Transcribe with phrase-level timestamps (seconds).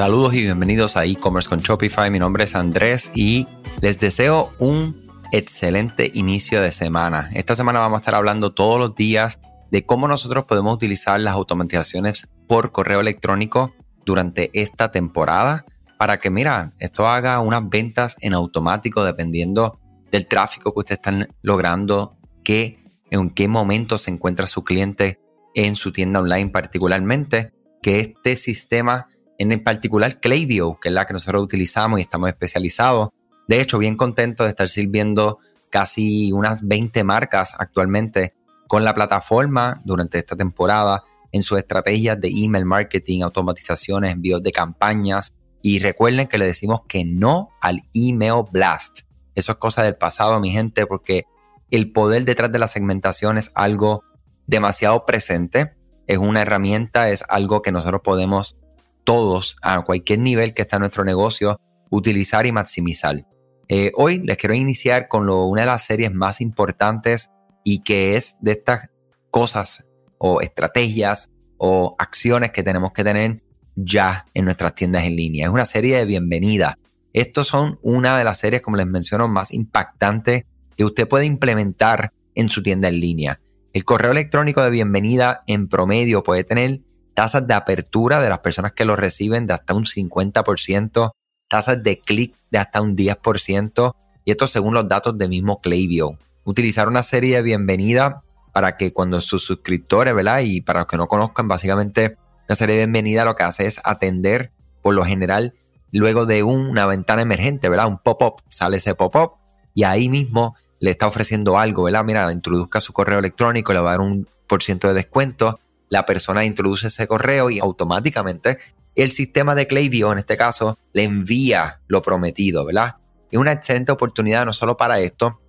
[0.00, 2.10] Saludos y bienvenidos a e-commerce con Shopify.
[2.10, 3.44] Mi nombre es Andrés y
[3.82, 7.28] les deseo un excelente inicio de semana.
[7.34, 9.40] Esta semana vamos a estar hablando todos los días
[9.70, 13.74] de cómo nosotros podemos utilizar las automatizaciones por correo electrónico
[14.06, 15.66] durante esta temporada
[15.98, 19.78] para que, mira, esto haga unas ventas en automático dependiendo
[20.10, 22.78] del tráfico que ustedes están logrando, que
[23.10, 25.20] en qué momento se encuentra su cliente
[25.54, 29.06] en su tienda online particularmente, que este sistema
[29.40, 33.08] en particular Klaviyo, que es la que nosotros utilizamos y estamos especializados.
[33.48, 35.38] De hecho, bien contento de estar sirviendo
[35.70, 38.34] casi unas 20 marcas actualmente
[38.68, 44.52] con la plataforma durante esta temporada en sus estrategias de email marketing, automatizaciones, envíos de
[44.52, 45.32] campañas.
[45.62, 49.00] Y recuerden que le decimos que no al email blast.
[49.34, 51.24] Eso es cosa del pasado, mi gente, porque
[51.70, 54.04] el poder detrás de la segmentación es algo
[54.46, 55.72] demasiado presente.
[56.06, 58.56] Es una herramienta, es algo que nosotros podemos
[59.04, 63.26] todos, a cualquier nivel que está en nuestro negocio, utilizar y maximizar.
[63.68, 67.30] Eh, hoy les quiero iniciar con una de las series más importantes
[67.64, 68.90] y que es de estas
[69.30, 69.86] cosas
[70.18, 73.42] o estrategias o acciones que tenemos que tener
[73.76, 75.46] ya en nuestras tiendas en línea.
[75.46, 76.78] Es una serie de bienvenida.
[77.12, 80.44] Estos son una de las series, como les menciono, más impactantes
[80.76, 83.40] que usted puede implementar en su tienda en línea.
[83.72, 86.80] El correo electrónico de bienvenida en promedio puede tener
[87.14, 91.10] tasas de apertura de las personas que lo reciben de hasta un 50%,
[91.48, 93.94] tasas de clic de hasta un 10%,
[94.24, 96.12] y esto según los datos de mismo Klaviyo.
[96.44, 98.22] Utilizar una serie de bienvenida
[98.52, 100.40] para que cuando sus suscriptores, ¿verdad?
[100.44, 102.16] Y para los que no conozcan, básicamente
[102.48, 105.54] una serie de bienvenida lo que hace es atender, por lo general,
[105.92, 107.88] luego de una ventana emergente, ¿verdad?
[107.88, 109.32] Un pop-up, sale ese pop-up
[109.74, 112.04] y ahí mismo le está ofreciendo algo, ¿verdad?
[112.04, 115.60] Mira, introduzca su correo electrónico, le va a dar un por ciento de descuento
[115.90, 118.56] la persona introduce ese correo y automáticamente
[118.94, 122.96] el sistema de Klaviyo, en este caso, le envía lo prometido, ¿verdad?
[123.30, 125.40] Es una excelente oportunidad no solo para esto,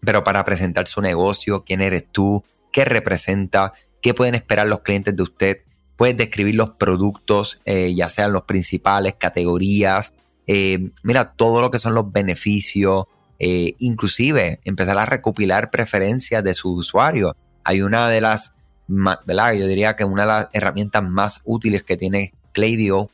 [0.00, 5.14] pero para presentar su negocio, quién eres tú, qué representa, qué pueden esperar los clientes
[5.16, 5.58] de usted.
[5.96, 10.14] Puedes describir los productos, eh, ya sean los principales, categorías,
[10.46, 13.04] eh, mira todo lo que son los beneficios,
[13.38, 17.34] eh, inclusive empezar a recopilar preferencias de sus usuarios.
[17.64, 18.54] Hay una de las
[18.88, 19.52] ¿verdad?
[19.52, 23.08] Yo diría que una de las herramientas más útiles que tiene Klaviyo,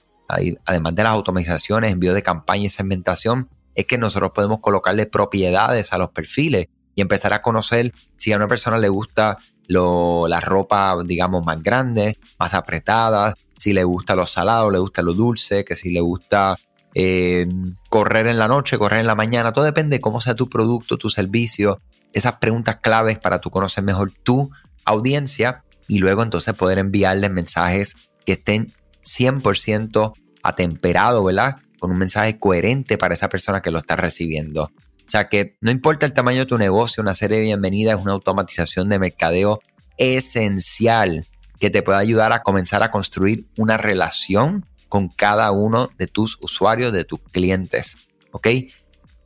[0.64, 5.92] además de las automatizaciones, envío de campaña y segmentación, es que nosotros podemos colocarle propiedades
[5.92, 10.40] a los perfiles y empezar a conocer si a una persona le gusta lo, la
[10.40, 15.64] ropa, digamos, más grande, más apretada, si le gusta lo salado, le gusta lo dulce,
[15.64, 16.56] que si le gusta
[16.94, 17.48] eh,
[17.88, 20.96] correr en la noche, correr en la mañana, todo depende de cómo sea tu producto,
[20.96, 21.80] tu servicio,
[22.12, 24.50] esas preguntas claves para tú conocer mejor tu
[24.84, 28.72] audiencia y luego entonces poder enviarles mensajes que estén
[29.04, 30.12] 100%
[30.42, 31.56] atemperados, ¿verdad?
[31.78, 34.64] Con un mensaje coherente para esa persona que lo está recibiendo.
[35.06, 38.02] O sea que no importa el tamaño de tu negocio, una serie de bienvenidas es
[38.02, 39.60] una automatización de mercadeo
[39.98, 41.26] esencial
[41.60, 46.38] que te puede ayudar a comenzar a construir una relación con cada uno de tus
[46.40, 47.96] usuarios, de tus clientes.
[48.32, 48.48] ¿Ok?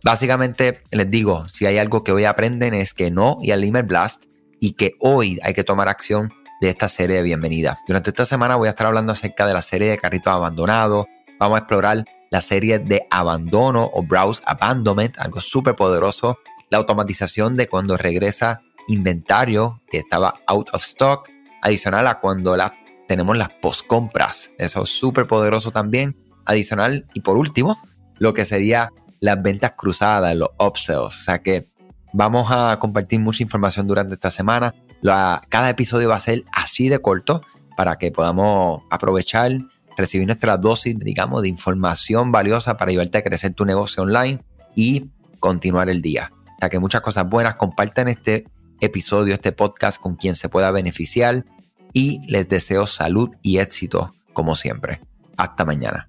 [0.03, 3.85] Básicamente les digo, si hay algo que hoy aprenden es que no y al email
[3.85, 4.27] blast
[4.61, 7.79] y que hoy hay que tomar acción de esta serie de bienvenida.
[7.87, 11.07] Durante esta semana voy a estar hablando acerca de la serie de carritos abandonados.
[11.39, 16.39] Vamos a explorar la serie de abandono o browse abandonment, algo súper poderoso.
[16.71, 21.31] La automatización de cuando regresa inventario que estaba out of stock,
[21.63, 22.75] adicional a cuando la,
[23.07, 24.53] tenemos las post compras.
[24.59, 26.17] Eso es súper poderoso también.
[26.45, 27.79] Adicional y por último,
[28.19, 28.91] lo que sería
[29.21, 31.05] las ventas cruzadas, los upsells.
[31.05, 31.71] O sea que
[32.13, 37.01] vamos a compartir mucha información durante esta semana cada episodio va a ser así de
[37.01, 37.43] corto
[37.77, 39.53] para que podamos aprovechar,
[39.97, 44.43] recibir nuestra dosis, digamos, de información valiosa para ayudarte a crecer tu negocio online
[44.75, 45.11] y
[45.41, 46.33] continuar el día.
[46.57, 47.57] O sea que muchas cosas buenas.
[47.57, 48.47] Compartan este
[48.81, 51.45] episodio, este podcast con quien se pueda beneficiar
[51.93, 55.01] y les deseo salud y éxito como siempre.
[55.37, 56.09] Hasta mañana.